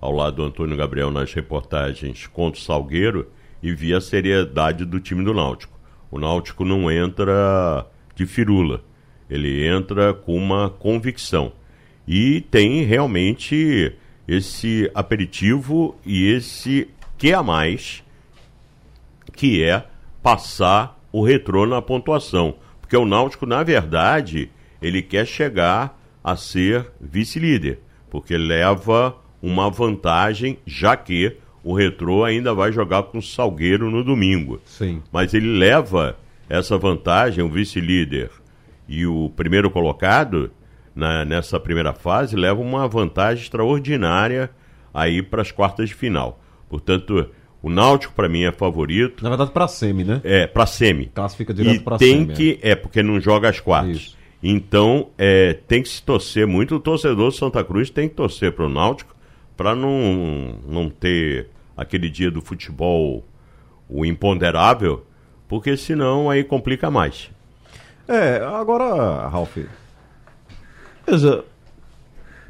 ao 0.00 0.12
lado 0.12 0.36
do 0.36 0.44
Antônio 0.44 0.76
Gabriel 0.76 1.10
nas 1.10 1.32
reportagens 1.32 2.26
contra 2.26 2.60
o 2.60 2.62
Salgueiro 2.62 3.26
e 3.62 3.74
vi 3.74 3.94
a 3.94 4.00
seriedade 4.00 4.84
do 4.84 5.00
time 5.00 5.24
do 5.24 5.34
Náutico. 5.34 5.78
O 6.10 6.18
Náutico 6.18 6.64
não 6.64 6.90
entra 6.90 7.86
de 8.14 8.26
firula, 8.26 8.82
ele 9.28 9.66
entra 9.66 10.12
com 10.12 10.36
uma 10.36 10.70
convicção. 10.70 11.52
E 12.06 12.42
tem 12.42 12.82
realmente 12.82 13.92
esse 14.26 14.90
aperitivo 14.94 15.96
e 16.04 16.26
esse 16.26 16.88
que 17.16 17.32
a 17.32 17.42
mais, 17.42 18.02
que 19.32 19.62
é 19.62 19.84
passar 20.22 20.98
o 21.12 21.24
retrô 21.24 21.66
na 21.66 21.80
pontuação. 21.80 22.56
Porque 22.80 22.96
o 22.96 23.06
Náutico, 23.06 23.46
na 23.46 23.62
verdade, 23.62 24.50
ele 24.80 25.00
quer 25.02 25.26
chegar 25.26 25.98
a 26.22 26.36
ser 26.36 26.90
vice-líder, 27.00 27.80
porque 28.10 28.36
leva 28.36 29.16
uma 29.42 29.70
vantagem, 29.70 30.58
já 30.66 30.96
que 30.96 31.36
o 31.62 31.74
retrô 31.74 32.24
ainda 32.24 32.54
vai 32.54 32.72
jogar 32.72 33.04
com 33.04 33.18
o 33.18 33.22
Salgueiro 33.22 33.90
no 33.90 34.04
domingo. 34.04 34.60
Sim. 34.64 35.02
Mas 35.10 35.32
ele 35.32 35.58
leva 35.58 36.16
essa 36.48 36.76
vantagem, 36.76 37.42
o 37.42 37.48
vice-líder 37.48 38.30
e 38.88 39.06
o 39.06 39.30
primeiro 39.34 39.70
colocado, 39.70 40.50
na, 40.94 41.24
nessa 41.24 41.58
primeira 41.58 41.92
fase 41.92 42.36
leva 42.36 42.60
uma 42.60 42.86
vantagem 42.86 43.42
extraordinária 43.42 44.50
aí 44.92 45.22
para 45.22 45.42
as 45.42 45.50
quartas 45.50 45.88
de 45.88 45.94
final. 45.94 46.40
Portanto, 46.68 47.30
o 47.62 47.70
Náutico 47.70 48.14
para 48.14 48.28
mim 48.28 48.44
é 48.44 48.52
favorito. 48.52 49.22
Na 49.22 49.30
verdade 49.30 49.50
para 49.50 49.66
semi, 49.66 50.04
né? 50.04 50.20
É, 50.22 50.46
para 50.46 50.66
semi. 50.66 51.06
Classifica 51.06 51.54
direto 51.54 51.82
para 51.82 51.98
semi. 51.98 52.26
Tem 52.26 52.26
que 52.26 52.58
é. 52.62 52.70
é 52.70 52.76
porque 52.76 53.02
não 53.02 53.20
joga 53.20 53.48
as 53.48 53.58
quartas. 53.58 53.96
Isso. 53.96 54.24
Então, 54.42 55.08
é, 55.16 55.54
tem 55.54 55.82
que 55.82 55.88
se 55.88 56.02
torcer 56.02 56.46
muito. 56.46 56.76
O 56.76 56.80
torcedor 56.80 57.30
de 57.30 57.36
Santa 57.38 57.64
Cruz 57.64 57.88
tem 57.88 58.08
que 58.08 58.14
torcer 58.14 58.52
para 58.52 58.66
o 58.66 58.68
Náutico 58.68 59.16
para 59.56 59.74
não, 59.74 60.58
não 60.68 60.90
ter 60.90 61.48
aquele 61.76 62.10
dia 62.10 62.30
do 62.30 62.42
futebol 62.42 63.24
o 63.88 64.04
imponderável, 64.04 65.06
porque 65.48 65.76
senão 65.76 66.28
aí 66.28 66.44
complica 66.44 66.90
mais. 66.90 67.30
É, 68.06 68.36
agora, 68.44 69.28
Ralf, 69.28 69.56
Veja, 71.06 71.44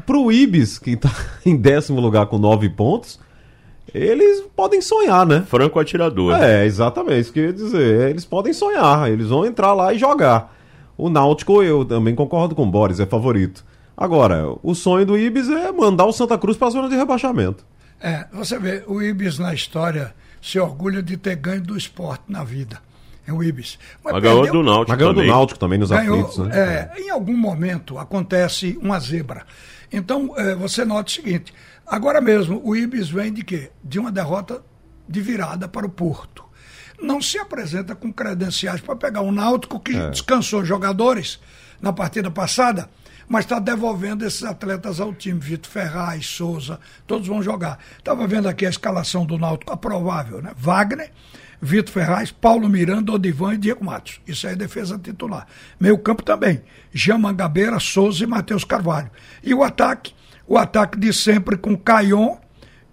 pro 0.06 0.30
Ibis, 0.30 0.78
que 0.78 0.96
tá 0.96 1.10
em 1.44 1.56
décimo 1.56 2.00
lugar 2.00 2.26
com 2.26 2.38
nove 2.38 2.68
pontos, 2.68 3.20
eles 3.92 4.42
podem 4.56 4.80
sonhar, 4.80 5.26
né? 5.26 5.44
Franco 5.46 5.78
atirador. 5.78 6.34
É, 6.34 6.64
exatamente, 6.64 7.20
isso 7.20 7.32
que 7.32 7.40
eu 7.40 7.44
ia 7.46 7.52
dizer. 7.52 8.10
Eles 8.10 8.24
podem 8.24 8.52
sonhar, 8.52 9.10
eles 9.10 9.28
vão 9.28 9.44
entrar 9.44 9.72
lá 9.72 9.92
e 9.92 9.98
jogar. 9.98 10.54
O 10.96 11.08
Náutico, 11.08 11.62
eu 11.62 11.84
também 11.84 12.14
concordo 12.14 12.54
com 12.54 12.62
o 12.62 12.70
Boris, 12.70 13.00
é 13.00 13.06
favorito. 13.06 13.64
Agora, 13.96 14.46
o 14.62 14.74
sonho 14.74 15.06
do 15.06 15.18
Ibis 15.18 15.48
é 15.48 15.70
mandar 15.70 16.06
o 16.06 16.12
Santa 16.12 16.36
Cruz 16.38 16.56
para 16.56 16.68
a 16.68 16.70
zona 16.70 16.88
de 16.88 16.96
rebaixamento. 16.96 17.64
É, 18.00 18.26
você 18.32 18.58
vê, 18.58 18.84
o 18.86 19.00
Ibis 19.00 19.38
na 19.38 19.54
história 19.54 20.14
se 20.42 20.58
orgulha 20.58 21.02
de 21.02 21.16
ter 21.16 21.36
ganho 21.36 21.62
do 21.62 21.76
esporte 21.76 22.24
na 22.28 22.42
vida 22.42 22.80
é 23.26 23.32
o 23.32 23.42
Ibis. 23.42 23.78
Mas, 24.02 24.14
Mas 24.14 24.22
ganhou 24.22 24.50
do 24.50 24.62
Náutico 24.62 24.90
Mas 24.90 24.98
ganhou 24.98 25.14
também. 25.14 25.28
do 25.28 25.32
Náutico 25.32 25.58
também 25.58 25.78
nos 25.78 25.90
ganhou, 25.90 26.20
aflitos, 26.20 26.38
né? 26.48 26.90
É, 26.96 27.00
em 27.00 27.10
algum 27.10 27.36
momento 27.36 27.98
acontece 27.98 28.78
uma 28.80 28.98
zebra. 29.00 29.46
Então, 29.92 30.34
é, 30.36 30.54
você 30.54 30.84
nota 30.84 31.08
o 31.08 31.12
seguinte, 31.12 31.54
agora 31.86 32.20
mesmo 32.20 32.60
o 32.64 32.74
Ibis 32.76 33.08
vem 33.08 33.32
de 33.32 33.44
quê? 33.44 33.70
De 33.82 33.98
uma 33.98 34.10
derrota 34.10 34.62
de 35.08 35.20
virada 35.20 35.68
para 35.68 35.86
o 35.86 35.90
Porto. 35.90 36.44
Não 37.00 37.20
se 37.20 37.38
apresenta 37.38 37.94
com 37.94 38.12
credenciais 38.12 38.80
para 38.80 38.96
pegar 38.96 39.20
o 39.20 39.32
Náutico 39.32 39.80
que 39.80 39.96
é. 39.96 40.10
descansou 40.10 40.64
jogadores 40.64 41.40
na 41.80 41.92
partida 41.92 42.30
passada, 42.30 42.88
mas 43.28 43.44
está 43.44 43.58
devolvendo 43.58 44.24
esses 44.24 44.42
atletas 44.42 45.00
ao 45.00 45.12
time. 45.12 45.38
Vitor 45.40 45.70
Ferraz, 45.70 46.26
Souza, 46.26 46.78
todos 47.06 47.26
vão 47.26 47.42
jogar. 47.42 47.78
Estava 47.98 48.26
vendo 48.26 48.48
aqui 48.48 48.66
a 48.66 48.70
escalação 48.70 49.26
do 49.26 49.38
Náutico, 49.38 49.72
a 49.72 49.76
provável, 49.76 50.40
né? 50.40 50.52
Wagner, 50.56 51.10
Vitor 51.64 51.94
Ferraz, 51.94 52.30
Paulo 52.30 52.68
Miranda, 52.68 53.10
Odivan 53.10 53.54
e 53.54 53.56
Diego 53.56 53.82
Matos. 53.82 54.20
Isso 54.28 54.46
aí 54.46 54.52
é 54.52 54.56
defesa 54.56 54.98
titular. 54.98 55.46
Meio 55.80 55.96
campo 55.96 56.22
também. 56.22 56.60
Jean 56.92 57.16
Mangabeira, 57.16 57.80
Souza 57.80 58.22
e 58.22 58.26
Matheus 58.26 58.64
Carvalho. 58.64 59.10
E 59.42 59.54
o 59.54 59.62
ataque, 59.62 60.12
o 60.46 60.58
ataque 60.58 60.98
de 60.98 61.10
sempre 61.10 61.56
com 61.56 61.74
Caion, 61.74 62.36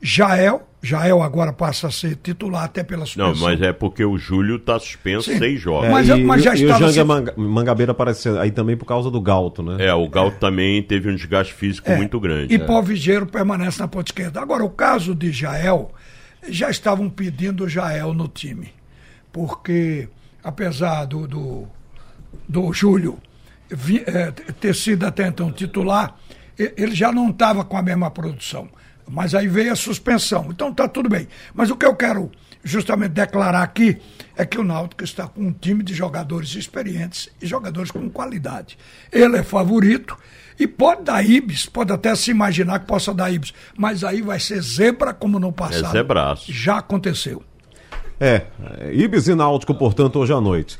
Jael, 0.01 0.66
Jael 0.82 1.22
agora 1.22 1.51
passa 1.51 1.88
a 1.88 1.92
ser 1.92 2.16
titular 2.16 2.63
até 2.63 2.82
pela 2.82 3.06
suspensão. 3.06 3.34
Não, 3.34 3.42
mas 3.42 3.62
é 3.62 3.74
porque 3.74 4.06
o 4.06 4.18
Júlio 4.18 4.56
está 4.56 4.80
suspenso 4.80 5.30
Sim. 5.30 5.38
seis 5.38 5.60
jogos. 5.60 5.88
É, 5.88 5.92
mas, 5.92 6.08
e, 6.08 6.24
mas 6.24 6.42
já 6.42 6.56
e 6.56 6.63
estava... 6.63 6.86
o 6.86 6.92
Janga 6.94 7.34
Mangabeira 7.36 7.92
apareceu 7.92 8.40
aí 8.40 8.51
também 8.51 8.78
por 8.78 8.86
causa 8.86 9.12
do 9.12 9.20
Galto, 9.20 9.62
né? 9.62 9.86
É, 9.86 9.94
o 9.94 10.08
Galto 10.08 10.38
é. 10.38 10.40
também 10.40 10.82
teve 10.82 11.12
um 11.12 11.16
desgaste 11.16 11.54
físico 11.54 11.92
é. 11.92 11.98
muito 11.98 12.18
grande. 12.22 12.54
E 12.54 12.56
é. 12.56 12.60
Pau 12.60 12.82
Vigeiro 12.82 13.25
permanece 13.28 13.82
na 13.82 13.88
ponta 13.90 14.10
esquerda. 14.10 14.40
Agora, 14.42 14.63
o 14.63 14.70
caso 14.70 15.13
de 15.13 15.30
Jael 15.30 15.92
já 16.48 16.69
estavam 16.69 17.10
pedindo 17.10 17.69
Jael 17.69 18.13
no 18.13 18.27
time. 18.27 18.74
Porque, 19.31 20.10
apesar 20.43 21.05
do, 21.05 21.27
do, 21.27 21.67
do 22.48 22.74
Júlio 22.74 23.19
vi, 23.69 24.03
é, 24.05 24.31
ter 24.31 24.75
sido 24.75 25.05
até 25.05 25.27
então 25.27 25.51
titular, 25.51 26.15
ele 26.57 26.93
já 26.93 27.12
não 27.12 27.29
estava 27.29 27.63
com 27.63 27.77
a 27.77 27.81
mesma 27.81 28.12
produção. 28.12 28.69
Mas 29.10 29.33
aí 29.33 29.48
veio 29.48 29.74
a 29.74 29.75
suspensão. 29.75 30.48
Então 30.50 30.69
está 30.69 30.88
tudo 30.88 31.10
bem. 31.10 31.27
Mas 31.53 31.69
o 31.69 31.75
que 31.75 31.86
eu 31.86 31.95
quero 31.95 32.31
justamente 32.63 33.12
declarar 33.12 33.63
aqui 33.63 33.98
é 34.36 34.46
que 34.46 34.58
o 34.58 34.63
Náutico 34.63 35.03
está 35.03 35.27
com 35.27 35.41
um 35.41 35.51
time 35.51 35.84
de 35.84 35.94
jogadores 35.94 36.56
experientes 36.56 37.30
e 37.41 37.46
jogadores 37.46 37.91
com 37.91 38.10
qualidade. 38.10 38.77
Ele 39.12 39.38
é 39.38 39.44
favorito 39.44 40.18
e 40.60 40.68
pode 40.68 41.03
dar 41.03 41.24
Ibis, 41.24 41.65
pode 41.65 41.91
até 41.91 42.13
se 42.15 42.32
imaginar 42.32 42.80
que 42.80 42.86
possa 42.86 43.13
dar 43.13 43.32
Ibis, 43.32 43.53
mas 43.77 44.03
aí 44.03 44.22
vai 44.22 44.39
ser 44.39 44.62
zebra 44.62 45.13
como 45.13 45.39
no 45.39 45.51
passado. 45.51 45.88
É 45.88 45.91
zebraço. 45.91 46.51
Já 46.51 46.77
aconteceu. 46.77 47.44
É, 48.20 48.46
Ibis 48.94 49.27
e 49.27 49.34
Náutico, 49.34 49.74
portanto, 49.74 50.20
hoje 50.20 50.32
à 50.32 50.39
noite. 50.39 50.80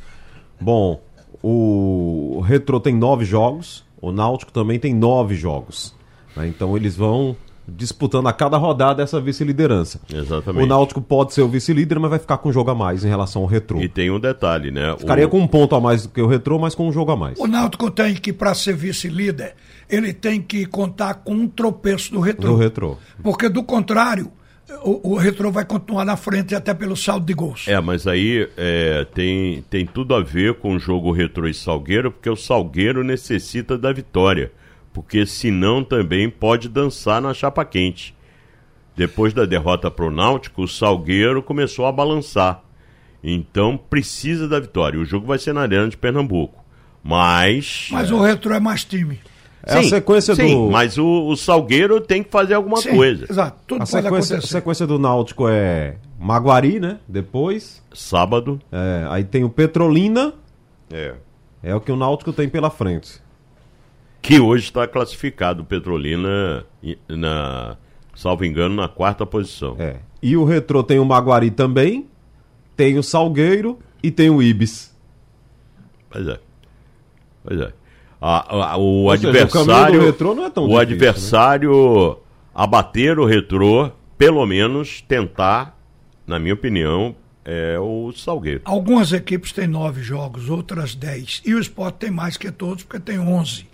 Bom, 0.60 1.02
o 1.42 2.40
Retro 2.46 2.80
tem 2.80 2.96
nove 2.96 3.26
jogos, 3.26 3.84
o 4.00 4.12
Náutico 4.12 4.52
também 4.52 4.80
tem 4.80 4.94
nove 4.94 5.36
jogos. 5.36 5.96
Né? 6.36 6.48
Então 6.48 6.78
eles 6.78 6.96
vão 6.96 7.36
disputando 7.76 8.28
a 8.28 8.34
cada 8.34 8.58
rodada 8.58 9.02
essa 9.02 9.20
vice-liderança. 9.20 10.00
Exatamente. 10.14 10.64
O 10.64 10.68
Náutico 10.68 11.02
pode 11.02 11.34
ser 11.34 11.42
o 11.42 11.48
vice-líder, 11.48 12.00
mas 12.00 12.10
vai 12.10 12.20
ficar 12.20 12.38
com 12.38 12.50
um 12.50 12.54
jogo 12.54 12.72
a 12.72 12.76
mais 12.76 13.04
em 13.04 13.10
relação 13.10 13.42
ao 13.42 13.48
Retrô. 13.48 13.80
E 13.82 13.88
tem 13.88 14.12
um 14.12 14.20
detalhe, 14.20 14.72
né? 14.72 14.96
Ficaria 14.98 15.28
o... 15.28 15.30
com 15.30 15.40
um 15.40 15.48
ponto 15.48 15.76
a 15.76 15.82
mais 15.82 16.04
do 16.04 16.10
que 16.10 16.22
o 16.22 16.28
Retrô, 16.28 16.60
mas 16.60 16.76
com 16.76 16.88
um 16.88 16.92
jogo 16.92 17.12
a 17.12 17.16
mais. 17.16 17.40
O 17.40 17.48
Náutico 17.48 17.90
tem 17.90 18.14
que, 18.16 18.32
para 18.34 18.54
ser 18.54 18.76
vice-líder, 18.76 19.56
ele 19.90 20.14
tem 20.14 20.42
que 20.42 20.66
contar 20.66 21.16
com 21.16 21.34
um 21.34 21.48
tropeço 21.48 22.12
do 22.12 22.20
Retrô. 22.20 22.52
Do 22.52 22.58
Retrô. 22.58 22.98
Porque, 23.24 23.50
do 23.50 23.64
contrário, 23.64 24.32
o, 24.84 25.14
o 25.14 25.18
Retrô 25.18 25.52
vai 25.52 25.66
continuar 25.66 26.06
na 26.06 26.16
frente 26.16 26.56
até 26.56 26.74
pelo 26.74 26.96
saldo 26.96 27.26
de 27.26 27.34
gols. 27.34 27.68
É, 27.68 27.80
mas 27.80 28.08
aí 28.08 28.50
é, 28.58 29.06
tem, 29.14 29.64
tem 29.70 29.86
tudo 29.86 30.16
a 30.16 30.22
ver 30.22 30.56
com 30.56 30.76
o 30.76 30.80
jogo 30.80 31.12
Retrô 31.12 31.48
e 31.48 31.54
Salgueiro, 31.54 32.12
porque 32.12 32.30
o 32.30 32.36
Salgueiro 32.36 33.04
necessita 33.04 33.78
da 33.78 33.92
vitória 33.92 34.52
porque 34.94 35.26
senão 35.26 35.84
também 35.84 36.30
pode 36.30 36.68
dançar 36.68 37.22
na 37.22 37.34
chapa 37.34 37.64
quente. 37.64 38.16
Depois 38.96 39.34
da 39.34 39.46
derrota 39.46 39.90
para 39.90 40.06
o 40.06 40.12
Náutico, 40.12 40.64
o 40.64 40.68
Salgueiro 40.68 41.42
começou 41.42 41.86
a 41.86 41.92
balançar. 41.92 42.62
Então 43.24 43.78
precisa 43.78 44.48
da 44.48 44.60
vitória. 44.60 45.00
O 45.00 45.06
jogo 45.06 45.26
vai 45.26 45.40
ser 45.40 45.54
na 45.54 45.62
Arena 45.62 45.88
de 45.88 45.98
Pernambuco. 45.98 46.64
Mas. 47.04 47.88
Mas 47.92 48.12
é... 48.12 48.14
o 48.14 48.22
Retro 48.22 48.54
é 48.54 48.60
mais 48.60 48.84
time. 48.84 49.20
É 49.64 49.74
sim, 49.74 49.80
a 49.80 49.90
sequência 49.90 50.36
sim, 50.36 50.56
do. 50.56 50.72
Mas 50.72 50.98
o, 50.98 51.28
o, 51.28 51.36
Salgueiro 51.36 52.02
tem 52.02 52.24
que 52.24 52.32
fazer 52.32 52.56
alguma 52.56 52.78
sim, 52.78 52.96
coisa. 52.96 53.26
Exato, 53.30 53.58
tudo 53.68 53.84
a 53.84 53.86
sequência, 53.86 54.38
a 54.38 54.42
sequência 54.42 54.88
do 54.88 54.98
Náutico 54.98 55.48
é 55.48 55.98
Maguari, 56.20 56.80
né? 56.80 56.98
Depois. 57.08 57.82
Sábado. 57.94 58.60
É, 58.72 59.06
aí 59.10 59.24
tem 59.24 59.44
o 59.44 59.50
Petrolina. 59.50 60.34
É. 60.92 61.14
É 61.64 61.76
o 61.76 61.80
que 61.80 61.92
o 61.92 61.96
Náutico 61.96 62.34
tem 62.34 62.50
pela 62.50 62.72
frente 62.72 63.22
que 64.22 64.40
hoje 64.40 64.66
está 64.66 64.88
classificado 64.88 65.64
Petrolina 65.66 66.66
na, 67.08 67.78
salvo 68.16 68.46
engano, 68.46 68.76
na 68.76 68.88
quarta 68.88 69.26
posição. 69.26 69.76
É. 69.80 69.98
E 70.22 70.38
o 70.38 70.44
Retrô 70.46 70.84
tem 70.84 71.00
o 71.00 71.06
Maguari 71.06 71.50
também, 71.50 72.08
tem 72.76 72.98
o 72.98 73.04
Salgueiro 73.04 73.80
e 74.04 74.12
tem 74.12 74.30
o 74.30 74.42
Ibis. 74.42 74.96
Pois 76.10 76.28
é. 76.28 76.40
Pois 77.44 77.60
é. 77.60 77.74
A, 78.22 78.74
a, 78.74 78.78
o 78.78 78.82
Ou 78.82 79.18
seja, 79.18 79.28
o 79.28 79.32
adversário. 79.32 79.68
caminho 79.68 80.00
do 80.00 80.06
retrô 80.06 80.36
não 80.36 80.46
é 80.46 80.50
tão 80.52 80.64
o 80.66 80.68
difícil, 80.68 80.88
né? 80.88 80.94
adversário 80.94 82.18
abater 82.54 83.18
o 83.18 83.26
retrô, 83.26 83.92
pelo 84.18 84.46
menos 84.46 85.02
tentar, 85.02 85.76
na 86.28 86.38
minha 86.38 86.54
opinião, 86.54 87.16
é 87.44 87.80
o 87.80 88.12
Salgueiro. 88.12 88.62
Algumas 88.66 89.12
equipes 89.12 89.52
têm 89.52 89.66
nove 89.66 90.04
jogos, 90.04 90.50
outras 90.50 90.94
dez. 90.94 91.42
E 91.44 91.56
o 91.56 91.60
esporte 91.60 91.96
tem 91.96 92.12
mais 92.12 92.38
que 92.38 92.52
todos, 92.52 92.84
porque 92.84 93.00
tem 93.00 93.20
onze. 93.20 93.66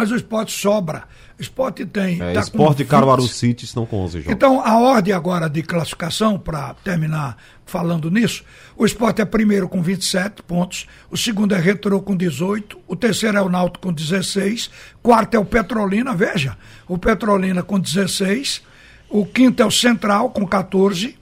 Mas 0.00 0.10
o 0.10 0.16
esporte 0.16 0.50
sobra. 0.50 1.02
O 1.38 1.42
esporte 1.42 1.84
tem. 1.84 2.22
É, 2.22 2.32
tá 2.32 2.40
Esporte 2.40 2.80
e 2.80 2.86
Caruaru 2.86 3.20
20. 3.20 3.34
City 3.34 3.64
estão 3.66 3.84
com 3.84 3.98
11 3.98 4.20
jogos. 4.20 4.32
Então, 4.32 4.64
a 4.64 4.78
ordem 4.78 5.12
agora 5.12 5.46
de 5.46 5.62
classificação, 5.62 6.38
para 6.38 6.72
terminar 6.82 7.36
falando 7.66 8.10
nisso, 8.10 8.42
o 8.78 8.86
esporte 8.86 9.20
é 9.20 9.26
primeiro 9.26 9.68
com 9.68 9.82
27 9.82 10.42
pontos, 10.42 10.86
o 11.10 11.18
segundo 11.18 11.54
é 11.54 11.60
Retrô 11.60 12.00
com 12.00 12.16
18, 12.16 12.80
o 12.88 12.96
terceiro 12.96 13.36
é 13.36 13.42
o 13.42 13.50
Náutico 13.50 13.88
com 13.88 13.92
16, 13.92 14.70
quarto 15.02 15.34
é 15.34 15.38
o 15.38 15.44
Petrolina, 15.44 16.14
veja, 16.14 16.56
o 16.88 16.96
Petrolina 16.96 17.62
com 17.62 17.78
16, 17.78 18.62
o 19.10 19.26
quinto 19.26 19.62
é 19.62 19.66
o 19.66 19.70
Central 19.70 20.30
com 20.30 20.46
14, 20.46 21.14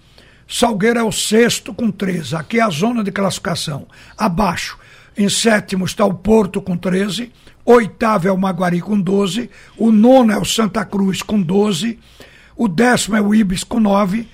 Salgueiro 0.46 1.00
é 1.00 1.02
o 1.02 1.10
sexto 1.10 1.74
com 1.74 1.90
13, 1.90 2.36
aqui 2.36 2.60
é 2.60 2.62
a 2.62 2.70
zona 2.70 3.02
de 3.02 3.10
classificação. 3.10 3.88
Abaixo, 4.16 4.78
em 5.16 5.28
sétimo 5.28 5.84
está 5.84 6.04
o 6.04 6.14
Porto 6.14 6.62
com 6.62 6.76
13, 6.76 7.32
oitavo 7.72 8.26
é 8.26 8.32
o 8.32 8.38
Maguari 8.38 8.80
com 8.80 8.98
12, 8.98 9.50
o 9.76 9.92
nono 9.92 10.32
é 10.32 10.38
o 10.38 10.44
Santa 10.44 10.84
Cruz 10.86 11.22
com 11.22 11.40
12, 11.40 11.98
o 12.56 12.66
décimo 12.66 13.14
é 13.14 13.20
o 13.20 13.34
Ibis 13.34 13.62
com 13.62 13.78
9, 13.78 14.26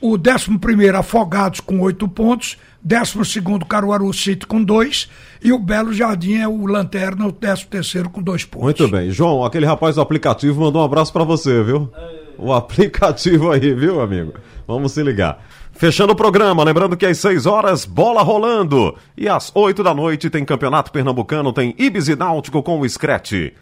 o 0.00 0.16
décimo 0.16 0.58
primeiro 0.60 0.96
Afogados 0.96 1.58
com 1.58 1.80
8 1.80 2.06
pontos, 2.08 2.56
décimo 2.80 3.24
segundo 3.24 3.66
Caruaru 3.66 4.12
City 4.12 4.46
com 4.46 4.62
2 4.62 5.10
e 5.42 5.52
o 5.52 5.58
Belo 5.58 5.92
Jardim 5.92 6.34
é 6.34 6.46
o 6.46 6.64
Lanterna, 6.66 7.26
o 7.26 7.32
décimo 7.32 7.70
terceiro 7.70 8.08
com 8.08 8.22
2 8.22 8.44
pontos. 8.44 8.64
Muito 8.64 8.88
bem. 8.88 9.10
João, 9.10 9.44
aquele 9.44 9.66
rapaz 9.66 9.96
do 9.96 10.00
aplicativo 10.00 10.60
mandou 10.60 10.80
um 10.80 10.84
abraço 10.84 11.12
pra 11.12 11.24
você, 11.24 11.60
viu? 11.62 11.90
O 12.38 12.52
aplicativo 12.52 13.50
aí, 13.50 13.74
viu, 13.74 14.00
amigo? 14.00 14.32
Vamos 14.66 14.92
se 14.92 15.02
ligar. 15.02 15.44
Fechando 15.74 16.12
o 16.12 16.16
programa, 16.16 16.62
lembrando 16.62 16.96
que 16.96 17.04
às 17.04 17.18
6 17.18 17.46
horas, 17.46 17.84
bola 17.84 18.22
rolando. 18.22 18.94
E 19.16 19.28
às 19.28 19.50
8 19.54 19.82
da 19.82 19.92
noite 19.92 20.30
tem 20.30 20.44
Campeonato 20.44 20.92
Pernambucano, 20.92 21.52
tem 21.52 21.74
Ibis 21.78 22.08
e 22.08 22.16
Náutico 22.16 22.62
com 22.62 22.80
o 22.80 22.88
Screte. 22.88 23.52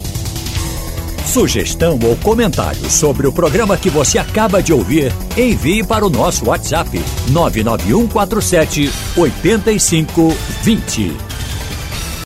Sugestão 1.25 1.99
ou 2.04 2.16
comentário 2.16 2.90
sobre 2.90 3.26
o 3.26 3.33
programa 3.33 3.76
que 3.76 3.88
você 3.88 4.19
acaba 4.19 4.62
de 4.62 4.73
ouvir, 4.73 5.12
envie 5.37 5.83
para 5.83 6.04
o 6.04 6.11
nosso 6.11 6.49
WhatsApp 6.49 6.90
99147 7.31 8.90
8520. 9.16 11.32